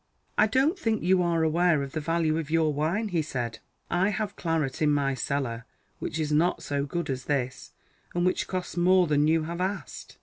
[0.35, 3.59] "I don't think you are aware of the value of your wine," he said.
[3.91, 5.65] "I have claret in my cellar
[5.99, 7.73] which is not so good as this,
[8.15, 10.17] and which costs more than you have asked.